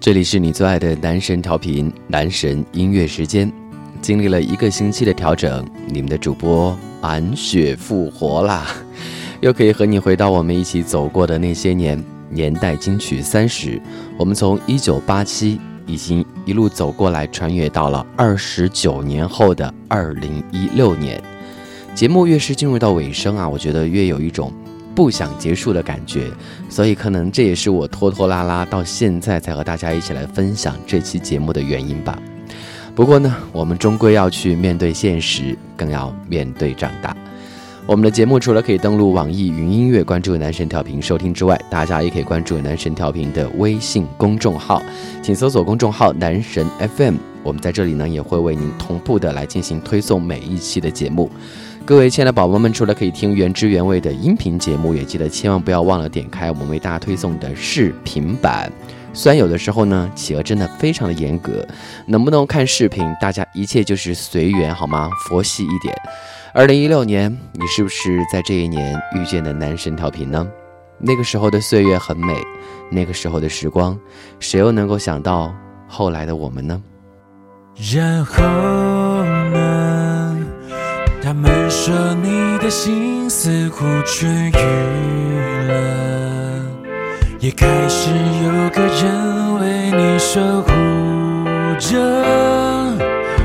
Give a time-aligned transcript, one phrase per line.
[0.00, 3.52] 这里是你最爱的男神调频，男神音乐时间。
[4.00, 8.66] 经历了一个星期的调整，你们的主播满血复活啦，
[9.42, 12.02] 又可以和你回到我们一起走过的那些年。
[12.30, 13.78] 年代金曲三十，
[14.16, 21.22] 我们从一九八七已经一路走过来，穿越到了二十九年后的二零一六年。
[21.94, 24.50] 节目越是进入到尾声啊，我觉得越有一种
[24.94, 26.30] 不想结束的感觉，
[26.68, 32.18] 所以可能这也是我拖拖拉拉到现在才和大家一起来分享这期节目的原因吧。
[32.94, 37.16] 不过呢，我们终归要去面对现实，更要面对长大。
[37.86, 44.82] 我们的节目除了可以登录网易云音乐关注男神调频收听之外，大家也可以关注男神调频的微信公众号，
[45.22, 47.16] 请搜索公众号“男神 FM”。
[47.42, 51.30] 我们在这里呢，也会为您同步的来进行推送每一期的节目。
[51.86, 58.70] 各位亲爱的宝宝们，除了可以听原汁原味的音频节目，也记得千万不要忘了点开我们为大家推送的视频版。
[59.12, 61.66] 虽然有的时候呢，企鹅真的非常的严格，
[62.06, 65.10] 能不能看视频，大家一切就是随缘好吗？
[65.26, 65.92] 佛系一点。
[66.54, 70.46] 二零一六年，你是不是在这一年遇见的男神调频呢？
[70.98, 72.36] 那个时候的岁月很美，
[72.88, 73.98] 那个时候的时光，
[74.38, 75.52] 谁又能够想到
[75.88, 76.80] 后来的我们呢？
[77.92, 78.44] 然后
[79.50, 80.19] 呢？
[81.22, 84.52] 他们说你的心似乎痊愈
[85.68, 86.64] 了，
[87.38, 88.10] 也开始
[88.42, 90.72] 有个人为你守护
[91.78, 91.98] 着。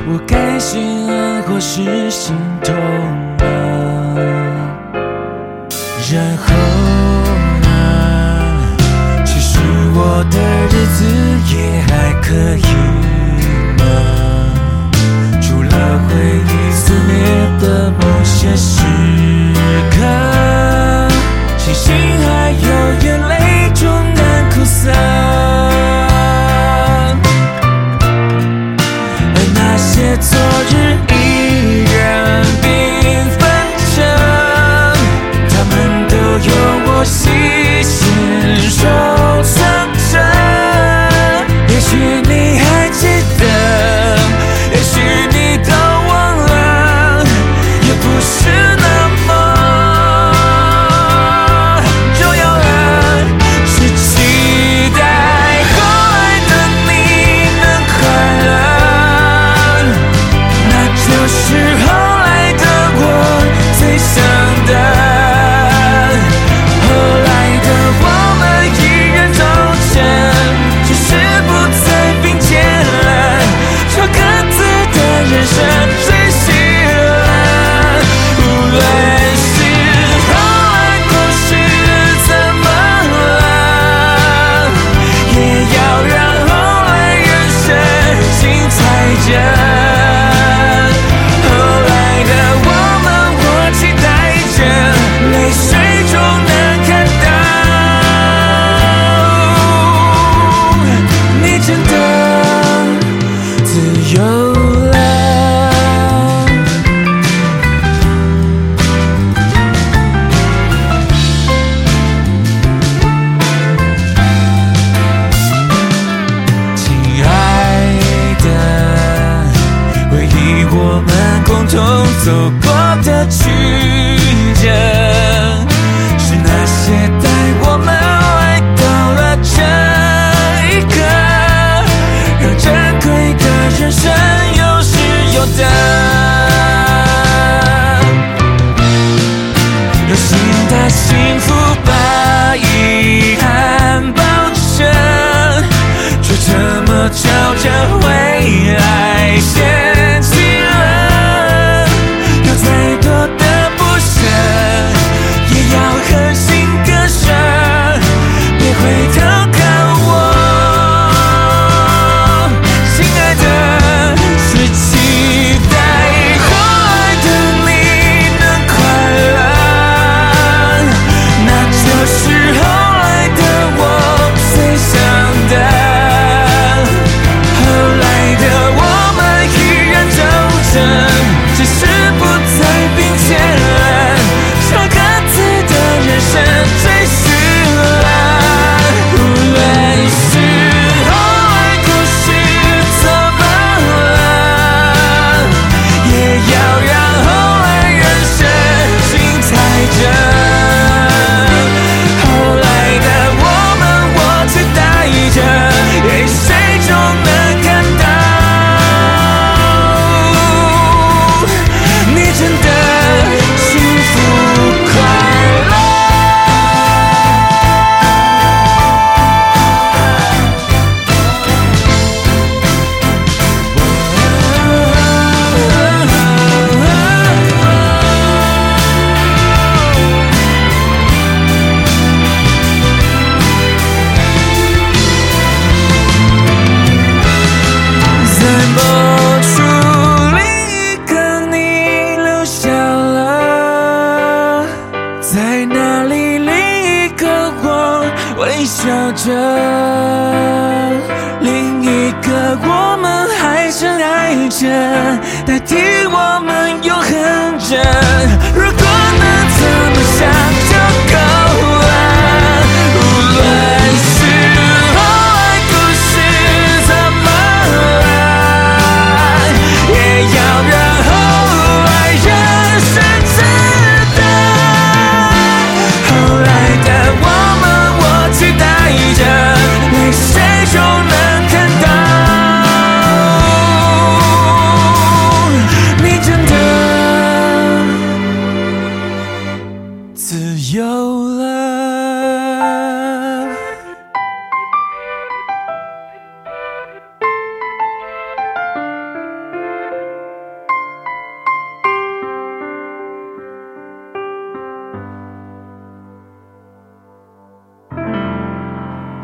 [0.08, 2.34] 我该心安或是心
[2.64, 2.74] 痛
[3.38, 3.44] 呢？
[6.10, 6.44] 然后
[7.60, 7.66] 呢？
[9.26, 9.58] 其实
[9.94, 10.36] 我的
[10.72, 11.04] 日子
[11.54, 11.90] 也还
[12.22, 12.68] 可以
[13.78, 13.84] 吗，
[15.42, 15.68] 除了
[16.08, 16.10] 回
[16.48, 16.55] 忆
[17.66, 18.80] 的某些时
[19.90, 19.96] 刻，
[21.58, 21.92] 庆幸
[22.24, 22.68] 还有
[23.02, 23.34] 眼泪
[23.74, 23.84] 终
[24.14, 24.94] 难哭散。
[30.18, 30.38] 昨
[30.70, 30.72] 日
[31.12, 31.14] 依
[31.92, 31.94] 然
[32.62, 32.64] 缤
[33.36, 33.40] 纷
[33.94, 33.96] 着，
[35.50, 35.74] 他们
[36.08, 36.50] 都有
[36.86, 37.45] 我细心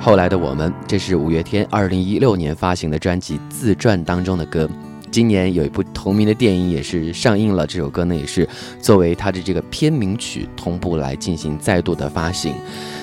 [0.05, 4.69] 后来的我们，这是五月天二零一六年发行的专辑《自传》当中的歌。
[5.13, 8.49] 今年有一部同名的电影也是上映了，这首歌呢也是
[8.81, 12.53] 作为它的这个片名曲同步来进行再度的发行。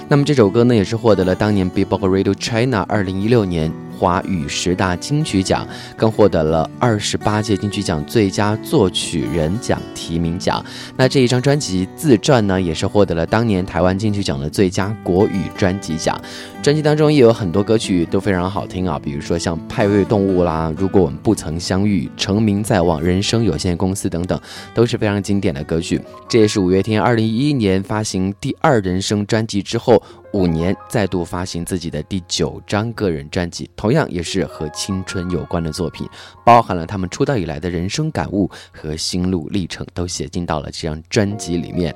[0.10, 10.66] 那么这首歌呢也是获得了当年 Billboard Radio China 二零一六年华语十大金曲奖，更获得了二十八届金曲奖最佳作曲人奖提名奖。
[10.98, 16.20] 那这一张专辑《自传》呢，也是获得了当年台湾金曲奖的最佳国语专辑奖。
[16.62, 24.40] 专辑当中也有很多歌曲都非常好听啊，比如说像《派对动物》啦，《如果我们不曾相遇》、《成名在望》、《人生有限公司》等等，
[24.74, 26.00] 都是非常经典的歌曲。
[26.28, 30.04] 这也是五月天二零一一年发行第二人生专辑之后，
[30.34, 36.06] 五年再度发行自己的第九张个人专辑，同样也是和青春有关的作品，
[36.46, 41.96] 包含了他们出道以来的人生感悟和心路历程，都写进到了这张专辑里面。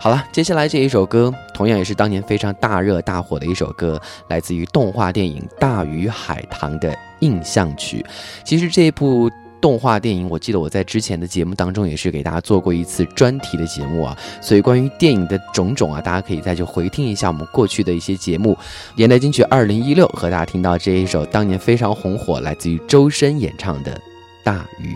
[0.00, 3.97] 好了，接下来这一首歌同样也是当年非常大热大火的一首歌，
[4.28, 8.04] 来自于动画电影《大鱼海棠》的印象曲。
[8.44, 9.30] 其实这一部
[9.60, 18.56] 动画电影，我记得我在之前的节目当中也是给大家做过一次专题的节目啊，所以关于电影的种种啊，大家可以再去回听一下我们过去的一些节目。
[18.94, 23.92] 年代金曲二零一六和大家听到这一首当年非常红火，来自于周深演唱的
[24.44, 24.94] 《大鱼》。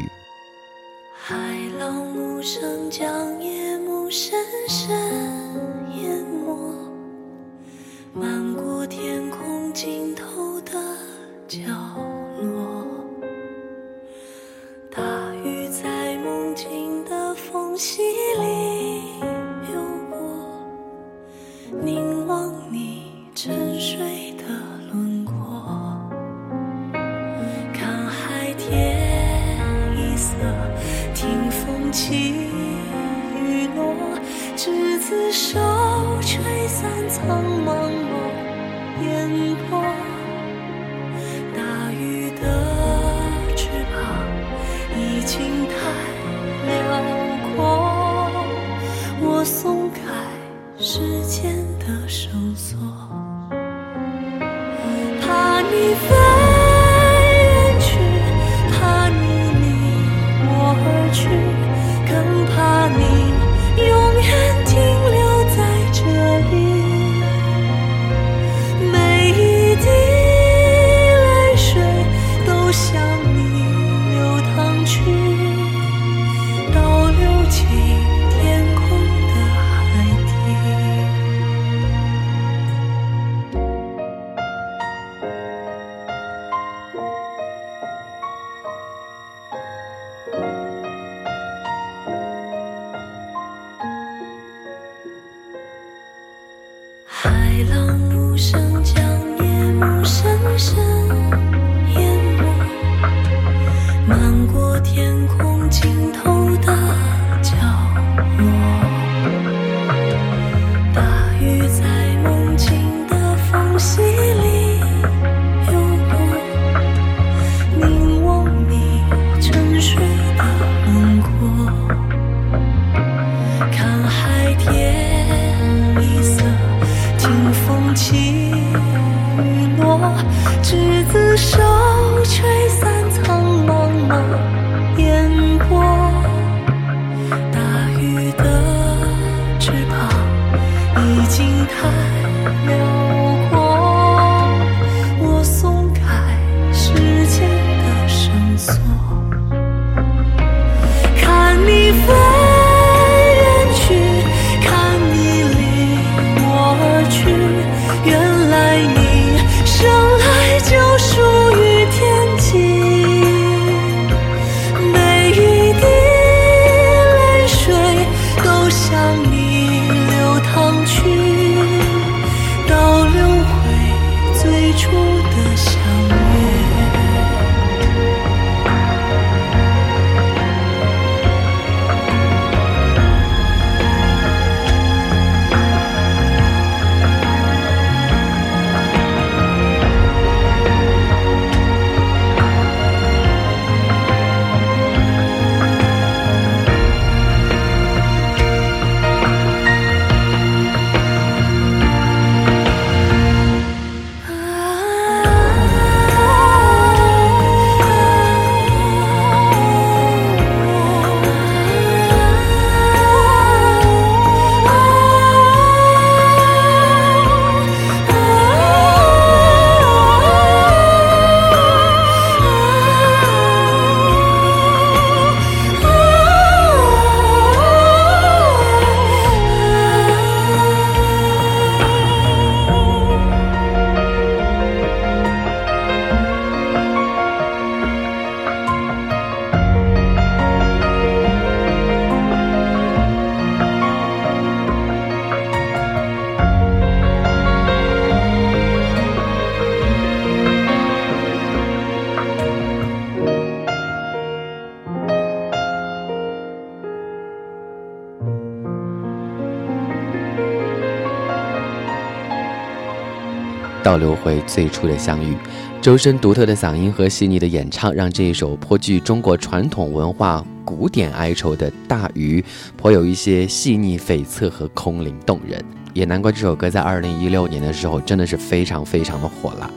[263.92, 265.36] 倒流回最初的相遇，
[265.82, 272.40] 周深独特的嗓音和细腻的演唱，让这一首颇具中国传统文化古典哀愁的《大鱼》
[272.74, 275.62] 颇有一些细腻悱恻和空灵动人。
[275.92, 279.70] 也难怪这首歌在二零一六年的时候真的是非常非常的火了。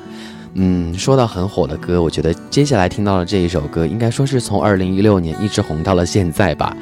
[0.54, 6.74] 嗯，说到很火的歌，我觉得接下来听到的这一首歌，应该说是从二零一六年一直红到了现在吧。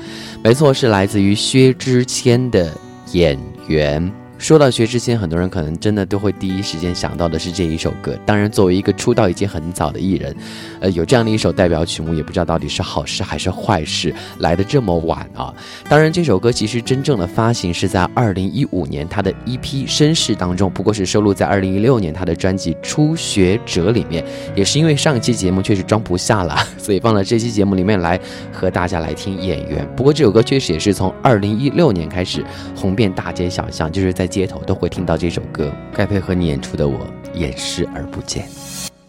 [0.44, 2.70] 没错，是来自于薛之谦的
[3.12, 3.36] 《演
[3.66, 4.08] 员》。
[4.44, 8.14] 说到薛之谦，很多人可能真的都会第一时间想到的是这一首歌。
[8.26, 10.36] 当然，作为一个出道已经很早的艺人，
[10.82, 15.54] 呃，有这样的一首代表曲目，也不知道到底是好事还是坏事，来的这么晚啊。
[15.88, 24.26] 当然，这首歌其实真正的发行是在二零一五年他的 EP《绅士》当中，不过是收录在二零一六年他的专辑《初学者》里面。
[24.54, 28.20] 也是因为上期节目确实装不下了，所以放到这期节目里面来
[28.52, 29.86] 和大家来听《演员》。
[29.96, 32.44] 不过这首歌确实也是从二零一六年开始
[32.76, 34.30] 红遍大街小巷，就是在。
[34.34, 38.48] 街头都会听到这首歌，该配合你演出的我，掩饰而不见。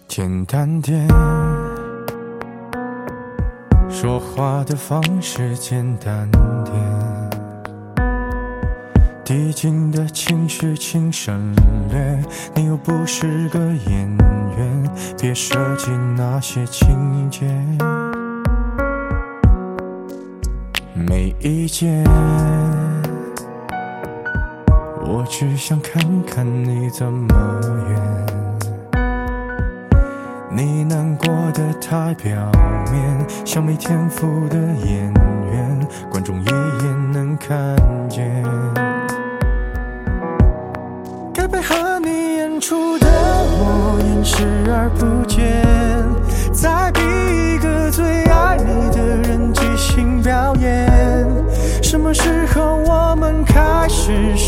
[0.06, 1.08] 简单点，
[3.88, 6.30] 说话的方式简单
[6.62, 6.74] 点，
[9.24, 11.54] 递进的情绪请省
[11.90, 12.22] 略。
[12.54, 14.16] 你又不是个演
[14.58, 17.46] 员，别设计那些情节。
[20.94, 22.04] 没意见。
[25.24, 27.34] 我只想看看你怎么
[27.88, 29.00] 演，
[30.50, 32.52] 你难过的太表
[32.92, 35.10] 面，像没天赋的演
[35.50, 37.74] 员，观众一眼能看
[38.06, 38.44] 见。
[41.32, 45.06] 该配合你演出的我，演视而不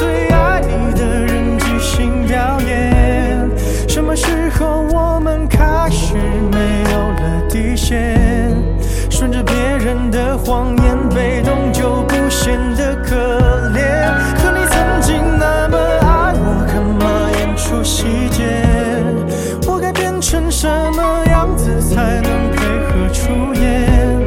[0.00, 3.46] 最爱你的人即兴表演。
[3.86, 6.14] 什么时候我们开始
[6.50, 6.58] 没
[6.90, 8.18] 有了底线？
[9.10, 13.14] 顺着别人的谎言，被动就不显得可
[13.74, 13.84] 怜。
[14.40, 18.64] 可你曾经那么爱我，干嘛演出细节？
[19.66, 20.66] 我该变成什
[20.96, 24.18] 么样子才能配合出演？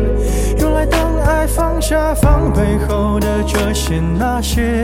[0.59, 4.83] 原来当爱放下防备后的这些那些，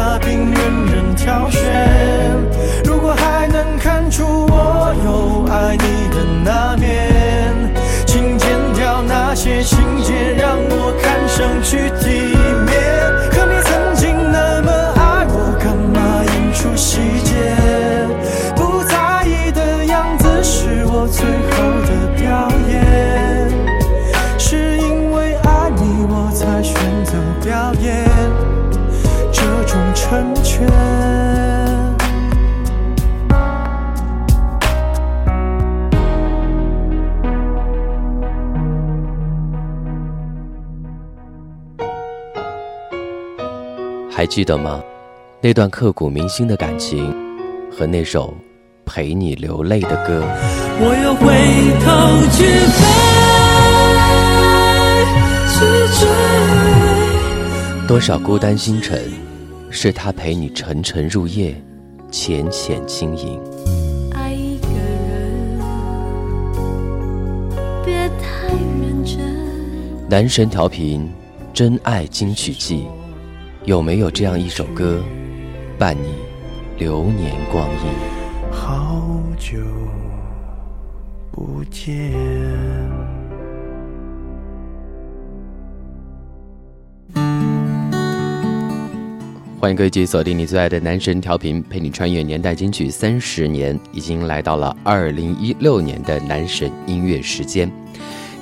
[0.00, 1.60] 嘉宾任人挑选。
[2.86, 7.52] 如果还能看出我有爱你的那面。
[8.06, 12.34] 请剪掉那些情节让我看上去体
[12.64, 12.72] 面，
[13.30, 17.34] 可你曾经那么爱我，干嘛演出细节？
[18.56, 20.16] 不在意的还
[44.30, 44.80] 记得吗？
[45.40, 47.12] 那段刻骨铭心的感情，
[47.76, 48.32] 和那首
[48.86, 50.22] 陪你流泪的歌。
[50.78, 51.26] 我又回
[51.80, 51.90] 头
[52.30, 52.80] 去飞，
[55.50, 55.58] 去
[55.98, 56.06] 追。
[57.88, 59.02] 多少孤单星辰，
[59.68, 61.60] 是他陪你沉沉入夜，
[62.12, 63.36] 浅浅轻盈。
[64.12, 64.68] 爱一个
[65.08, 65.58] 人，
[67.84, 69.18] 别太认真。
[70.08, 71.10] 男神调频，
[71.52, 72.86] 真爱金曲季，
[73.66, 75.02] 有没有这样一首歌，
[75.78, 76.14] 伴你
[76.78, 78.50] 流年光阴？
[78.50, 79.58] 好久
[81.30, 82.10] 不见。
[89.60, 97.70] 欢迎各位继续锁定你最爱的男神调频，陪你穿越年代金曲三十年，已经来到了二零一六年的男神音乐时间。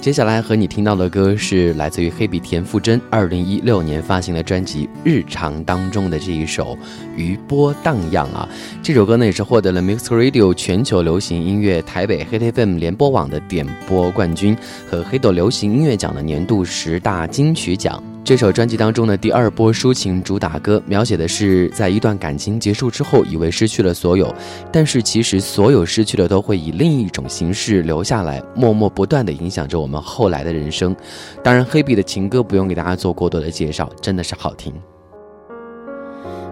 [0.00, 6.74] 接下来和你听到的歌是来自于黑笔田馥甄二零一六年发行的专辑《日常》当中的这一首
[7.16, 8.48] 《余波荡漾》啊，
[8.82, 14.56] 这首歌呢也是获得了 Mix Radio 全球流行音乐台北 Hit FM 联播网的点播冠军
[14.88, 18.02] 和黑豆流行音乐奖的年度十大金曲奖。
[18.28, 24.30] 这首专辑当中的第二波抒情主打歌，描写的是在一段感情结束之后，以为失去了所有，
[24.70, 30.94] 但是其实所有失去的都会以另一种形式留下来，默默不断的影响着我们后来的人生。
[31.42, 34.74] 当然，黑笔的情歌不用给大家做过多的介绍，真的是好听。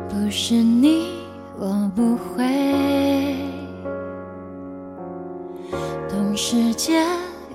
[0.09, 1.09] 不是你，
[1.59, 3.37] 我不会
[6.09, 7.03] 懂世界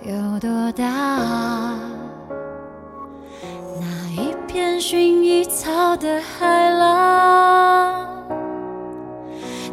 [0.05, 1.73] 有多大。
[4.51, 8.05] 一片薰衣草的海浪，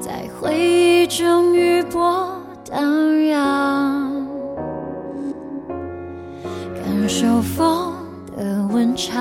[0.01, 2.31] 在回忆中余波
[2.71, 2.81] 荡
[3.27, 4.25] 漾，
[6.77, 7.93] 感受风
[8.37, 9.17] 的温差。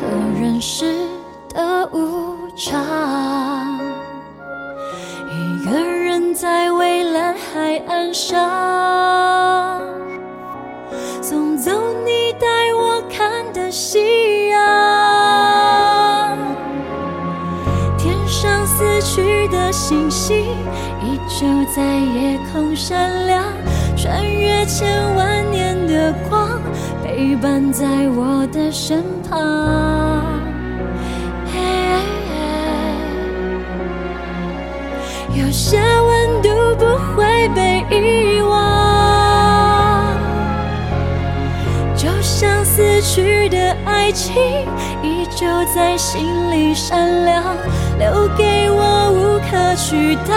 [0.00, 1.06] 和人世
[1.50, 3.78] 的无常，
[5.28, 9.78] 一个人在蔚蓝海岸上，
[11.30, 11.70] 送走
[12.04, 14.58] 你带我看的夕阳。
[17.96, 20.44] 天上死去的星星，
[21.04, 23.44] 依旧在夜空闪亮，
[23.96, 26.60] 穿越千万年的光，
[27.04, 29.38] 陪伴在我的身旁。
[35.32, 38.69] 有些温度不会被遗忘，
[43.00, 44.34] 去的爱情，
[45.02, 47.42] 依旧在心里闪亮，
[47.98, 50.34] 留给我无可取代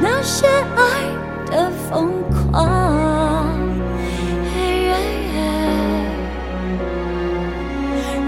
[0.00, 0.80] 那些爱
[1.50, 3.48] 的疯狂。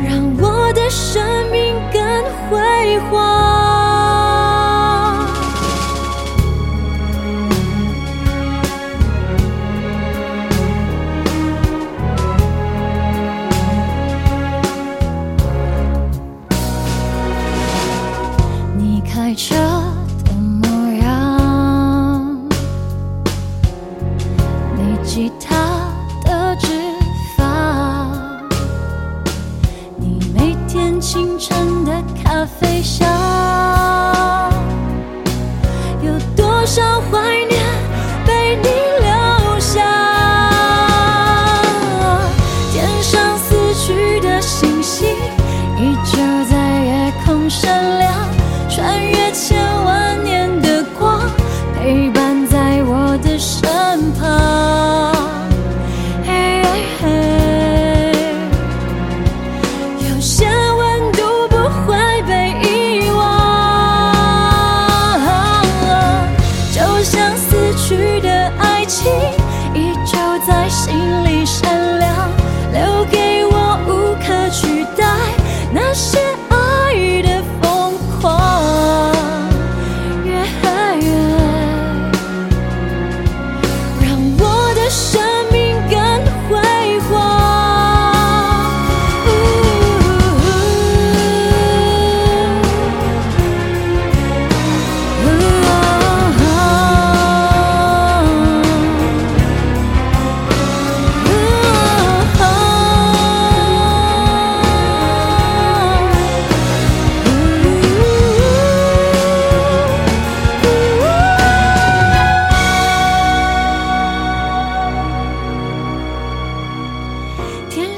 [0.04, 2.02] 让我的生命更
[2.50, 3.71] 辉煌。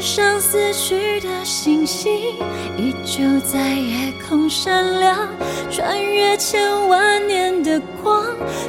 [0.05, 2.12] 上死去的星星，
[2.77, 5.27] 依旧在夜空闪亮，
[5.71, 8.23] 穿越千万年的光，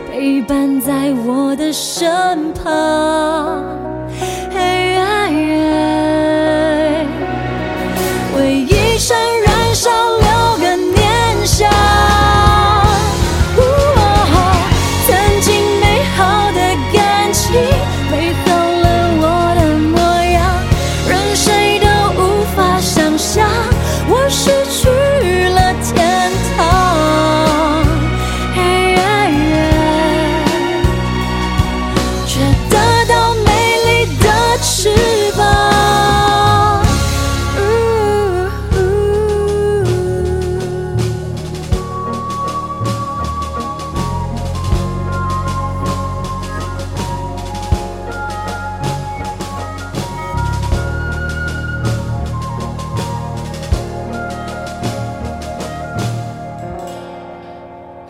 [0.09, 3.61] 陪伴在我的身旁。
[4.49, 4.95] 嘿
[8.37, 9.91] 为一生燃烧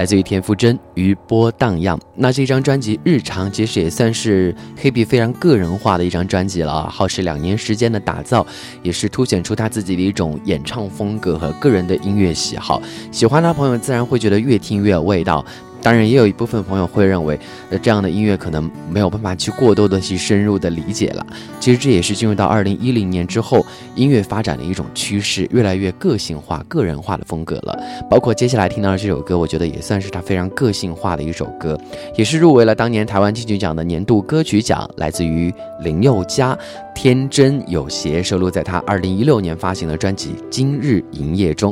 [0.06, 1.98] 来自于田馥甄《余波荡漾》。
[2.14, 8.46] 那这张专辑《日常》其实也算是黑笔非常个人化的一张专辑了，耗时两年时间的打造，
[8.84, 12.80] 也是凸显出他自己的一种演唱风格和个人的音乐喜好。
[13.12, 15.44] 喜欢的朋友自然会觉得越听越有味道。
[15.86, 21.24] 当然，也有一部分朋友会认为，呃，这样的音乐可能没有办法去过多的去深入的理解了。
[21.60, 27.80] 其实这也是进入到二零一零年之后，音乐发展的一种趋势，越来越个性化、个人化的风格了。
[28.10, 31.80] 包括接下来听到的这首歌，我觉得也算是他非常个性化的一首歌，
[32.18, 36.56] 也是入围了当年台湾金曲奖的年度歌曲奖，来自于林宥嘉，
[36.96, 41.72] 《天真有邪》收录在他二零一六年发行的专辑《今日营业中》。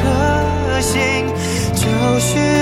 [0.00, 1.26] 颗心，
[1.74, 1.86] 就
[2.20, 2.57] 是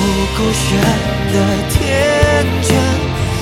[0.00, 0.66] 奋不顾身
[1.32, 1.36] 的
[1.68, 1.78] 天
[2.62, 2.70] 真，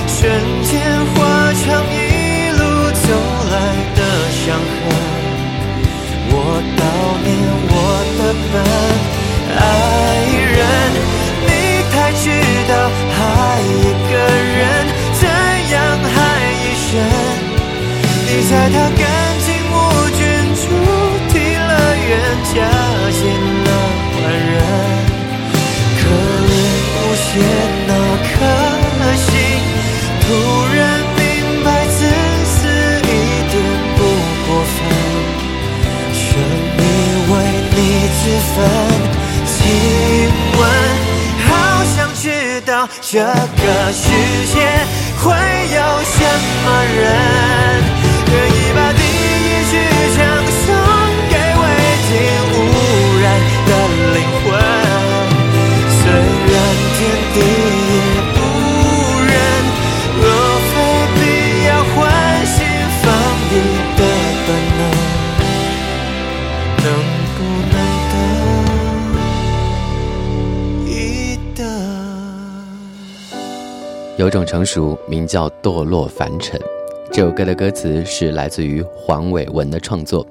[0.07, 0.19] 瞬
[0.63, 0.71] 间
[1.13, 1.17] 化
[1.53, 1.95] 成一
[2.51, 3.07] 路走
[3.49, 3.53] 来
[3.95, 4.77] 的伤痕。
[6.31, 6.33] 我
[6.77, 6.79] 悼
[7.23, 7.27] 念
[7.71, 7.73] 我
[8.17, 8.53] 的笨
[9.57, 9.59] 爱
[10.51, 10.59] 人，
[11.47, 11.49] 你
[11.91, 12.23] 太知
[12.67, 12.71] 道
[13.15, 13.21] 爱
[13.63, 14.13] 一个
[14.57, 14.59] 人
[15.13, 15.21] 怎
[15.71, 16.17] 样爱
[16.59, 16.87] 一生。
[18.27, 19.01] 你在他干
[27.29, 27.37] 怜无限
[27.87, 27.93] 那
[28.25, 28.33] 颗
[29.15, 29.29] 心，
[30.21, 30.27] 突
[30.75, 30.77] 然
[31.15, 31.21] 明
[31.63, 31.97] 白自
[32.45, 32.57] 私
[33.03, 33.07] 一
[33.49, 33.53] 点
[33.95, 33.99] 不
[34.45, 34.77] 过分，
[36.13, 36.19] 却
[36.77, 36.81] 以
[37.29, 37.33] 为
[37.75, 37.77] 你
[38.17, 38.21] 自
[38.55, 38.57] 焚。
[39.45, 39.57] 请
[40.57, 40.61] 问，
[41.45, 41.49] 好
[41.95, 42.25] 想知
[42.65, 44.03] 道这个世
[44.53, 44.55] 界
[45.19, 45.25] 会
[45.75, 46.17] 有什
[46.65, 46.99] 么人，
[48.31, 49.71] 愿意把第一支
[50.15, 50.17] 枪
[50.65, 50.65] 送
[51.29, 51.63] 给未
[52.09, 52.11] 经
[74.19, 76.59] 有种成熟名叫堕落凡尘。
[77.09, 80.27] 这首歌的歌词是来自于黄伟文的创作。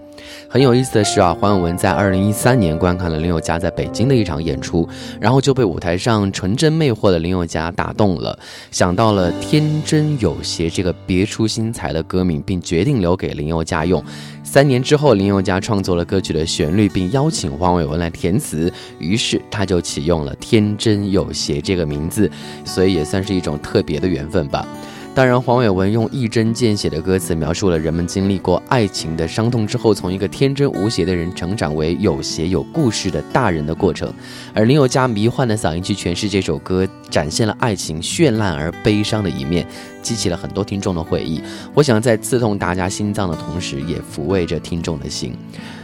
[0.47, 4.87] 很有意思的是啊，黄伟文在二零一三年观看了林宥嘉在北京的一场演出，
[5.19, 8.39] 然后就被舞台上纯真魅惑的林宥嘉打动了，
[8.71, 14.05] 想到了“天真有邪”这个别出心裁的歌名，并决定留给林宥嘉用。
[14.51, 22.31] 三年之后，林宥嘉创作了歌曲的旋律，并邀请黄伟文来填词，于是他就启用了“天真有邪”这个名字，
[22.65, 24.67] 所以也算是一种特别的缘分吧。
[25.15, 34.13] 当然，黄伟文用一针见血的歌词描述了人们经历过爱情的伤痛之后，从一个天真无邪的人成长为有邪有故事的大人的过程。
[34.55, 39.67] 而林宥嘉迷幻的嗓音去诠释这首歌，展现了爱情绚烂而悲伤的一面，
[40.03, 41.43] 激起了很多听众的回忆。
[41.75, 45.35] 我想在刺痛大家心脏的同时，也抚慰着听众的心。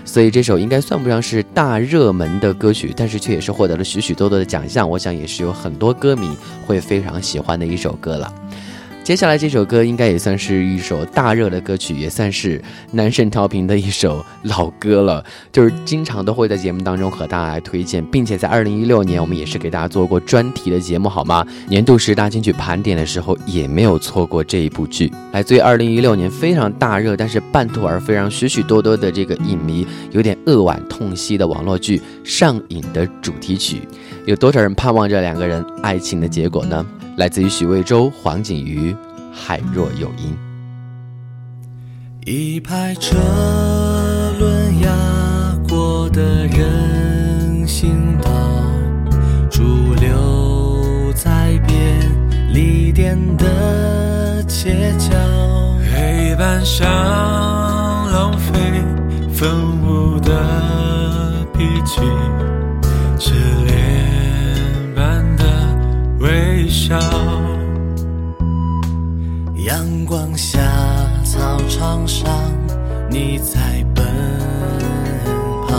[0.05, 4.89] 所以这首应该算不上是大热门的歌曲，但是却也是获得了许许多多的奖项。
[4.89, 6.31] 我想也是有很多歌迷
[6.65, 8.33] 会非常喜欢的一首歌了。
[9.05, 21.47] 接下来这首歌应该也算是一首大热的歌曲，也算是男神调频的一首老歌了，就是经常都会在节目当中和大家来推荐，并且在二零一六年我们也是给大家做过专题的节目，好吗？
[21.69, 33.83] 年度十大金曲盘点的时候也没有错过这一部剧，来自于二零一六年非常大热，但是半途而废，让许许多多的这个影迷有点扼腕痛惜的网络剧《上瘾》的主题曲，
[34.25, 36.87] 有多少人盼望着两个人爱情的结果呢？
[37.17, 38.93] 来自于许魏洲、黄景瑜，
[39.33, 40.37] 《海若有音》。
[42.29, 43.17] 一排车
[44.39, 44.89] 轮压
[45.69, 48.31] 过的人行道，
[49.49, 52.01] 驻留在便
[52.53, 55.15] 利店的街角，
[55.95, 56.85] 黑板上
[58.11, 58.83] 浪费
[59.33, 59.49] 粉
[59.87, 62.01] 雾的笔记，
[66.75, 66.99] 笑。
[69.55, 70.59] 阳光下，
[71.25, 72.29] 操场上，
[73.09, 74.05] 你在奔
[75.69, 75.73] 跑。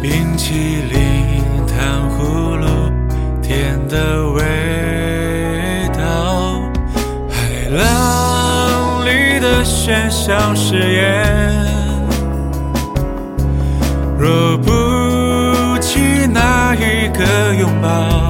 [0.00, 0.54] 冰淇
[0.88, 1.34] 淋、
[1.66, 2.64] 糖葫芦，
[3.42, 4.40] 甜的味
[5.98, 6.62] 道。
[7.28, 11.66] 海浪里的喧嚣誓言，
[14.16, 15.98] 若不起
[16.32, 18.29] 那一个拥抱。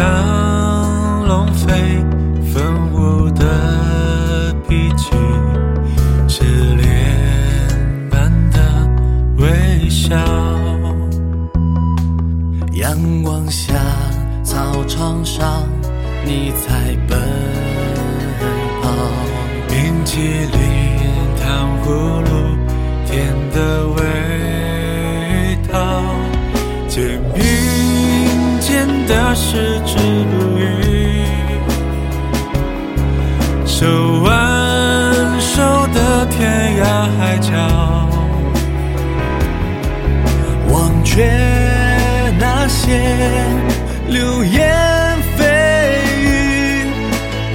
[0.00, 0.49] 那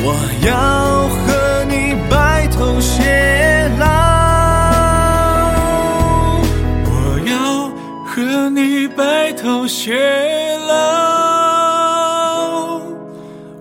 [0.08, 0.14] 我
[0.46, 3.88] 要和你白头偕老，
[6.86, 7.72] 我要
[8.06, 9.98] 和你白头偕
[10.68, 10.74] 老，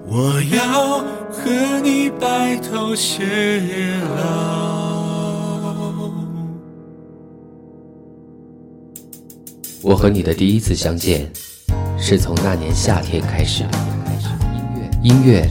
[0.07, 0.99] 我要
[1.33, 3.25] 和你白头偕
[4.19, 4.23] 老。
[9.81, 11.27] 我和你的第一次相见，
[11.99, 13.65] 是从那年夏天开始。
[15.03, 15.49] 音乐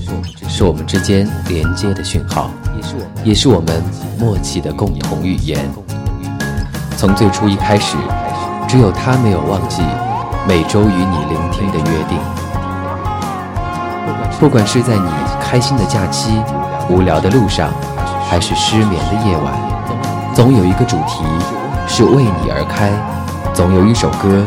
[0.55, 2.51] 是我们之间连接的讯号，
[3.23, 3.83] 也是我们
[4.19, 5.67] 默契的共同语言。
[6.95, 7.97] 从最初一开始，
[8.67, 9.81] 只有他没有忘记
[10.47, 12.19] 每周与你聆听的约定。
[14.39, 15.09] 不管是在你
[15.41, 16.39] 开心的假期、
[16.87, 17.71] 无聊的路上，
[18.29, 19.53] 还是失眠的夜晚，
[20.35, 21.23] 总有一个主题
[21.87, 22.91] 是为你而开。
[23.55, 24.45] 总有一首歌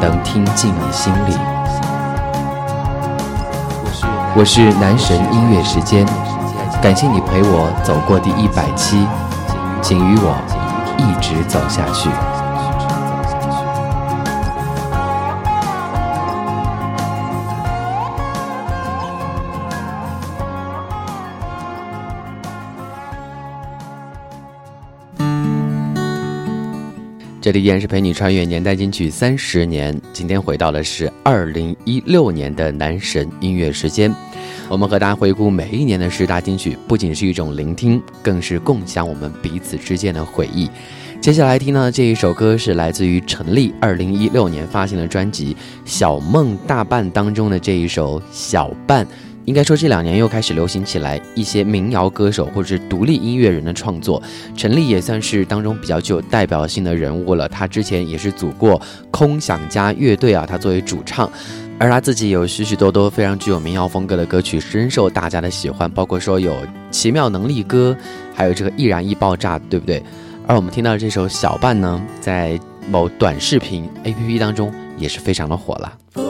[0.00, 1.49] 能听进你心里。
[4.36, 6.06] 我是男神音乐时间，
[6.80, 9.04] 感谢你陪我走过第一百期，
[9.82, 10.36] 请与我
[10.96, 12.08] 一直走下去。
[27.50, 30.00] 这里依然是陪你穿越年代金曲三十年。
[30.12, 34.14] 今天回到的是二零一六年的男神音乐时间，
[34.68, 40.70] 我们和大家回顾每一年的十大金曲，不仅是一种聆听，更是共享我们彼此之间的回忆。
[41.20, 45.52] 接下来听到的这一首歌是来自于陈粒二零一六年发行的专辑
[45.84, 49.04] 《小梦大半》当中的这一首《小半》。
[49.50, 54.22] 应该说，这两年又开始流行起来一些民谣歌手或者是独立音乐人的创作。
[54.56, 57.48] 陈粒也算是当中比较具有代表性的人物了。
[57.48, 58.80] 他之前也是组过
[59.10, 61.28] 空想家乐队啊，他作为主唱，
[61.80, 65.90] 而他自己有许许多多非常具有民谣风格的歌曲，深受大家的喜欢。
[65.90, 66.52] 包括说有
[66.92, 67.96] 《奇妙能力歌》，
[68.32, 70.00] 还有这个《易燃易爆炸》，对不对？
[70.46, 72.56] 而我们听到这首《小半》呢，在
[72.88, 76.29] 某短视频 APP 当中也是非常的火了。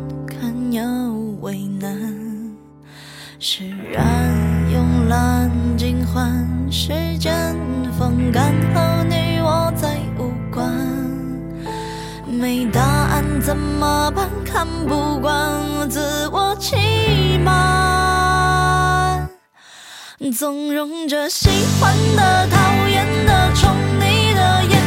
[0.71, 0.81] 堪又
[1.41, 1.91] 为难。
[3.39, 4.05] 释然
[4.69, 7.55] 慵懒尽欢，时间
[7.99, 10.71] 风干后你我再无关。
[12.25, 14.29] 没答案怎么办？
[14.45, 19.27] 看不惯自我欺瞒，
[20.37, 21.49] 纵容着喜
[21.79, 24.80] 欢的、讨厌的、宠你的、厌倦的，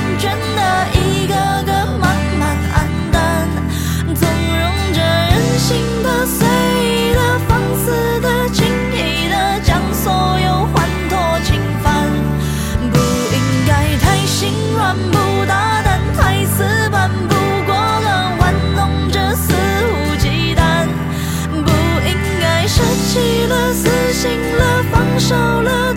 [23.14, 25.94] 弃了，死心了，放手了，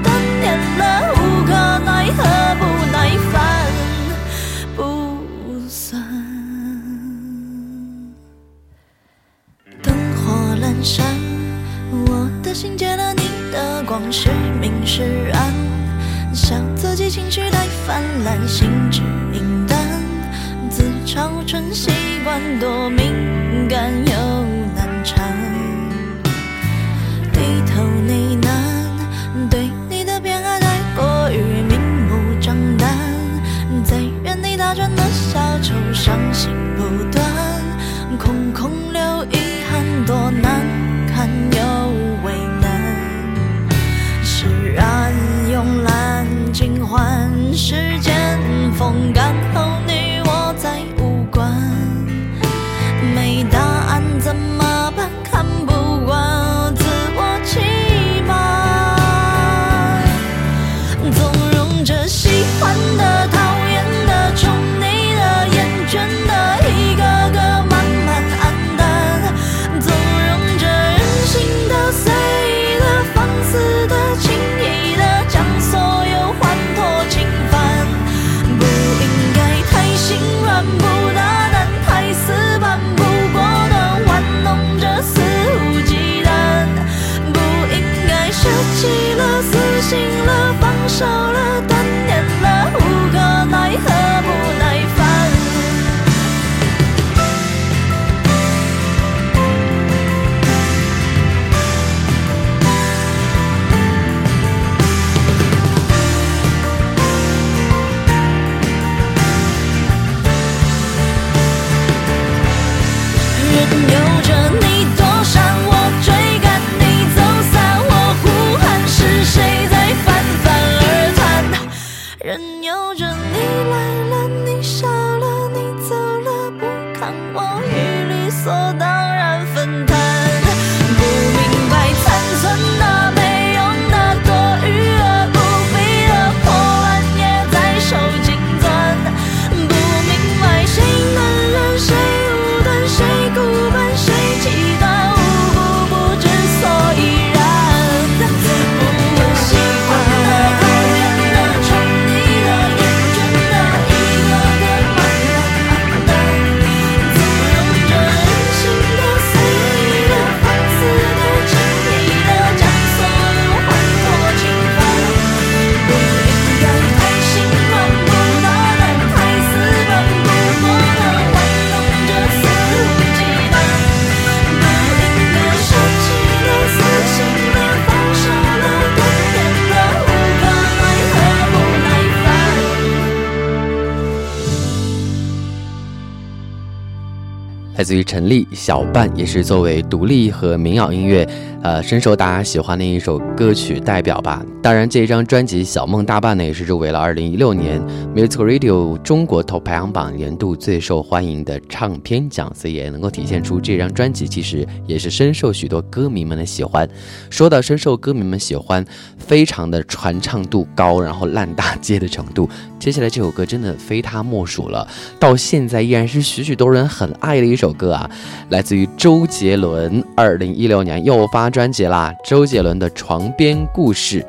[187.88, 191.25] 至于陈粒，小半也是作为独立和民谣音乐，
[191.68, 194.41] 呃，深受大家喜欢的一首歌曲代表吧。
[194.63, 197.82] 当然，这一张专辑《小梦大半》呢，也是入围了2016年
[198.15, 206.88] Music Radio 中国 Top 排行榜年度最受欢迎的唱片奖，所以也能够体现出这张专辑其实也是深受许多歌迷们的喜欢。
[207.30, 208.86] 说到深受歌迷们喜欢，
[209.18, 212.49] 非常的传唱度高，然后烂大街的程度，
[212.80, 214.88] 接下来这首歌真的非他莫属了。
[215.20, 218.09] 到现在依然是许许多人很爱的一首歌啊，
[218.51, 222.14] 来自于周杰伦，二零一六年又发专辑啦。
[222.24, 224.22] 周杰伦的《床边故事》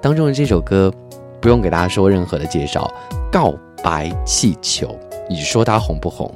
[0.00, 0.92] 当中的这首歌，
[1.40, 2.92] 不用给大家说任何的介绍，
[3.30, 3.54] 《告
[3.84, 4.88] 白气球》，
[5.30, 6.28] 你说它红不红？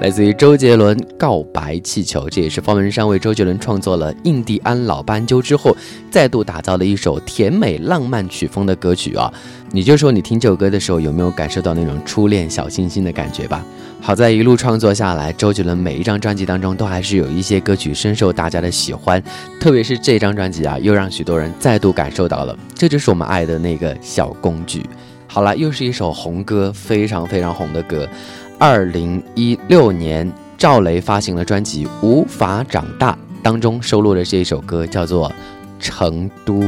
[0.00, 5.76] 来自于周杰伦《告白气球》，这也是方文山为周杰伦创作了《印第安老斑鸠》之后，
[6.10, 9.30] 再度打造的一首甜美浪漫曲风的歌曲啊！
[9.72, 13.62] 你就说你听这首歌的时候，有没有感受到那种初恋小清新的感觉吧？
[14.00, 19.22] 好在一路创作下来，周杰伦每一张专辑当中都还是有一些歌曲深受大家的喜欢，
[19.60, 24.82] 特别是这张专辑啊，又让许多人再度感受到了，这就是我们爱的那个小公举。
[25.26, 28.08] 好了，又是一首红歌，非常非常红的歌。
[28.62, 35.30] 二零一六年，赵雷发行了专辑《无法长大》，当中收录的这一首歌叫做
[35.78, 36.60] 《成都》。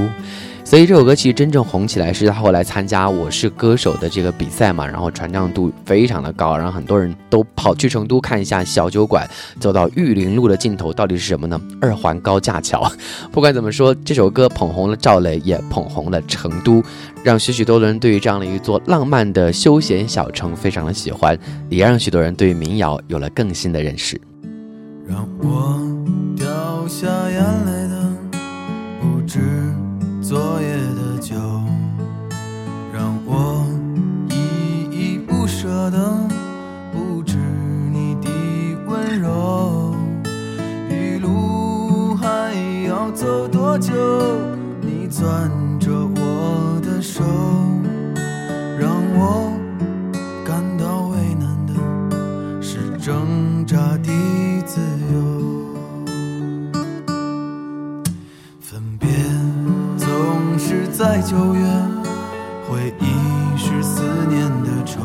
[0.64, 9.28] 所以这首歌其实真正红起来是他后来参加《我是歌手》的这个比赛嘛，然后传唱度非常的高，然后很多人都跑去成都看一下小酒馆，
[9.60, 11.60] 走到玉林路的尽头到底是什么呢？
[11.78, 12.90] 二环高架桥。
[13.30, 16.82] 不管怎么说，这首歌捧红了赵雷，也捧红了成都，
[17.22, 21.38] 让许许多多人对于这样的一座浪漫的休闲小城非常的喜欢，
[21.68, 24.18] 也让许多人对于民谣有了更新的认识。
[25.06, 25.78] 让我
[26.34, 26.46] 掉
[26.88, 28.12] 下眼泪的
[29.00, 29.38] 不止
[30.32, 31.36] 昨夜的酒，
[32.90, 33.66] 让我
[34.30, 36.26] 依依不舍的
[36.90, 37.36] 不止
[37.92, 38.30] 你的
[38.86, 39.94] 温柔。
[40.88, 42.54] 余路还
[42.88, 43.92] 要走多久？
[44.80, 47.22] 你攥着我的手，
[48.80, 49.52] 让我
[61.02, 61.66] 在九月，
[62.70, 63.06] 回忆
[63.58, 65.00] 是思念的愁。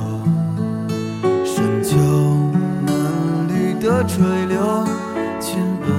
[1.43, 1.98] 深秋
[2.86, 4.86] 嫩绿的垂柳，
[5.39, 5.89] 亲吻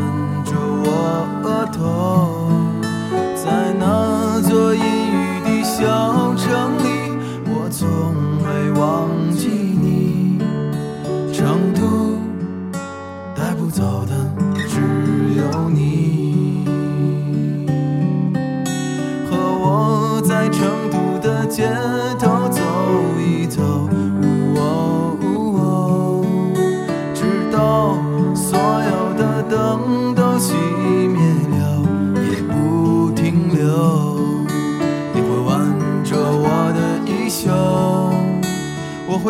[0.44, 0.53] 着
[0.84, 2.27] 我额头。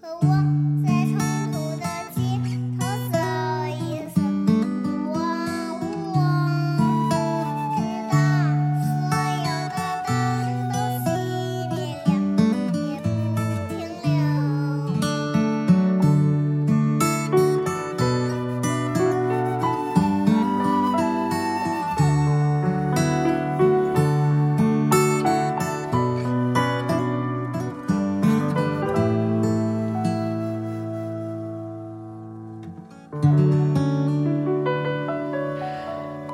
[0.00, 0.37] Hello.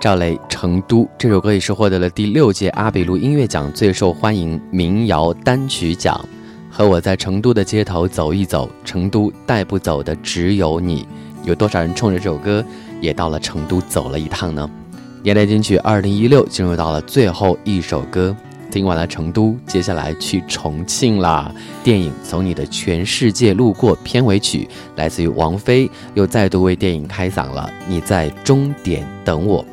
[0.05, 6.23] 赵雷《成都》这首歌也是获得了第六届阿比路音乐奖最受欢迎民谣单曲奖。
[6.71, 11.09] 和我在成都的街头走一走，成都带不走的只有你。
[11.43, 12.63] 有多少人冲着这首歌
[13.01, 14.71] 也到了成都走了一趟呢？
[15.23, 18.37] 年代金曲二零一六进入到了最后一首歌，
[18.71, 21.51] 听完了成都，接下来去重庆啦。
[21.83, 27.73] 电影《从你的全世界路过》片尾曲来自于王菲，又再度为电影开嗓了。
[27.89, 29.65] 你在终点等我。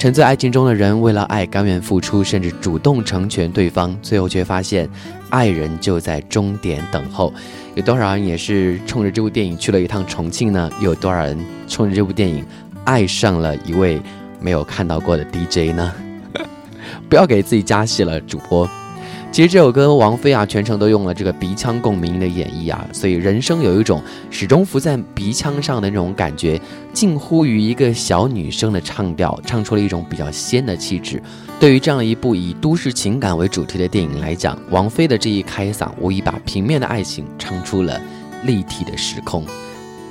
[0.00, 4.88] 沉醉爱情中的人，为了爱甘愿付出，甚至主动成全对方，最后却发现，
[5.28, 7.30] 爱人就在终点等候。
[7.74, 10.70] 有多少人也是冲着这部电影去了一趟重庆呢？
[10.80, 11.38] 又有多少人
[11.68, 12.42] 冲着这部电影
[12.84, 14.00] 爱上了一位
[14.40, 15.92] 没有看到过的 DJ 呢？
[17.10, 18.66] 不要给自己加戏了，主播。
[19.32, 26.60] 其实这首歌，王菲啊，全程都用了这个鼻腔共鸣的演绎啊，所以人声有一种始终浮在鼻腔上的那种感觉，
[26.92, 31.22] 近乎于一个小女生的唱调，唱出了一种比较仙的气质。
[31.60, 38.00] 对于这样一部以都市情感为主题的电影来讲，王菲的这一开嗓，无疑把平面的爱情唱出了
[38.44, 39.44] 立体的时空。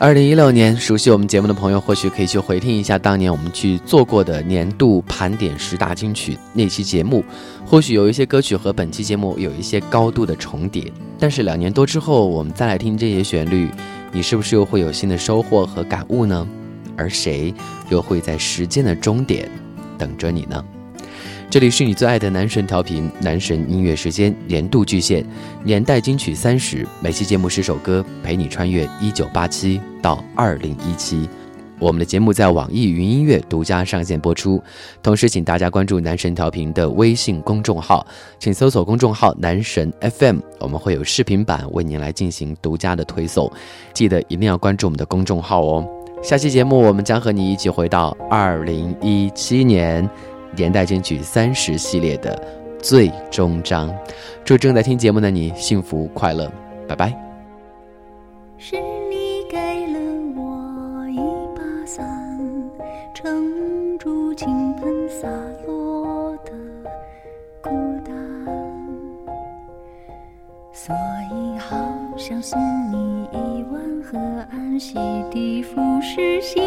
[0.02, 7.22] 二零一六年，熟悉我们节目的朋友或许可以去回听一下当年我们去做过的年度盘点十大金曲那期节目，
[7.66, 10.90] 或许有一些歌曲和本期节目有一些高度的重叠，
[11.20, 13.70] 但是两年多之后，我们再来听这些旋律，
[14.14, 16.48] 你是不是又会有新的收获和感悟呢？
[16.96, 17.54] 而谁
[17.90, 19.52] 又会在时间的终点
[19.98, 20.64] 等着你呢？
[21.50, 25.26] 这里是你最爱的男神调频，男神音乐时间年度巨献，
[25.64, 31.28] 年代金曲三十，每期节目十首歌，陪你穿越一九八七到二零一七。
[31.80, 34.62] 我们的节目在网易云音乐独家上线播出，
[35.02, 38.06] 同时请大家关注男神调频的微信公众号，
[38.38, 43.52] 请搜索公众号男神 FM，我们会有视频版为您来进行独家的推送，
[43.92, 45.84] 记得一定要关注我们的公众号哦。
[46.22, 50.08] 下期节目我们将和你一起回到二零一七年。
[50.56, 52.42] 年代金曲三十系列的
[52.82, 53.94] 最终章，
[54.44, 56.52] 祝正在听节目的你幸福快乐，
[56.88, 57.14] 拜拜。
[58.58, 58.76] 是
[59.10, 60.00] 你给了
[60.36, 61.18] 我一
[61.56, 62.06] 把伞，
[63.14, 65.28] 撑住倾盆洒
[65.66, 66.52] 落的
[67.62, 67.70] 孤
[68.06, 68.14] 单，
[70.74, 70.96] 所
[71.32, 71.78] 以好
[72.18, 72.60] 想送
[72.92, 74.18] 你一碗河
[74.52, 74.96] 岸洗
[75.32, 76.64] 涤腐蚀心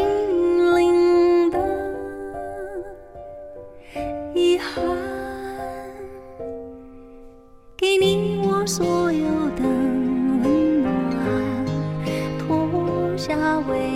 [4.35, 4.83] 遗憾，
[7.77, 11.67] 给你我所有的温暖，
[12.39, 13.92] 脱下为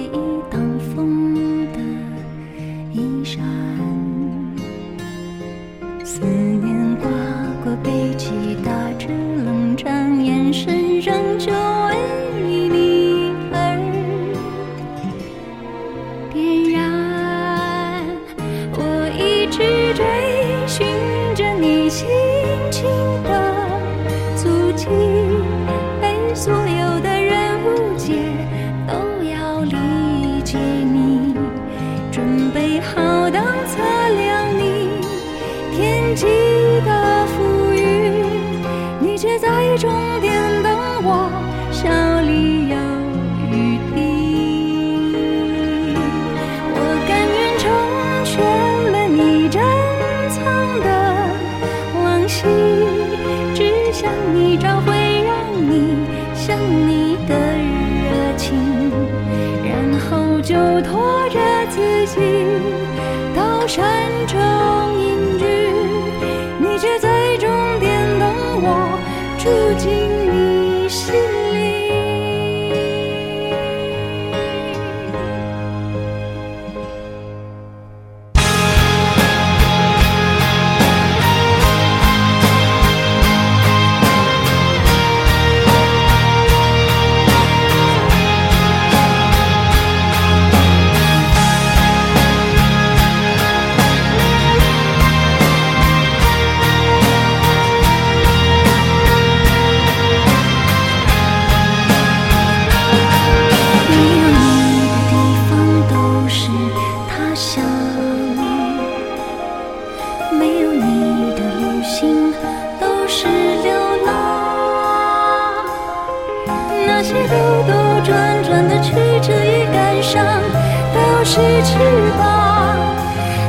[121.36, 121.70] 是翅
[122.16, 122.24] 膀，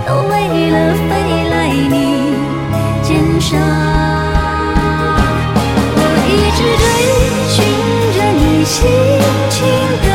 [0.05, 0.31] 都为
[0.71, 0.75] 了
[1.07, 1.09] 飞
[1.49, 1.95] 来你
[3.01, 3.07] 肩
[3.39, 3.57] 上。
[5.95, 6.85] 我一直追
[7.47, 7.55] 寻
[8.11, 8.75] 着你心
[9.49, 9.55] 情
[10.03, 10.07] 的